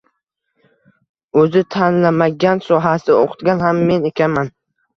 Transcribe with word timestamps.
O`zi 1.41 1.61
tanlamagan 1.75 2.65
sohasida 2.71 3.21
o`qitgan 3.21 3.65
ham 3.69 3.87
men 3.95 4.13
ekanman 4.15 4.55